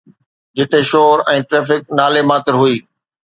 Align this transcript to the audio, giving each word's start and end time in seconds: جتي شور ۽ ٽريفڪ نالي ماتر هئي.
جتي 0.59 0.81
شور 0.91 1.23
۽ 1.33 1.43
ٽريفڪ 1.51 1.79
نالي 2.01 2.23
ماتر 2.33 2.53
هئي. 2.65 2.75